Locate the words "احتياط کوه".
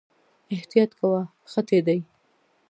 0.53-1.21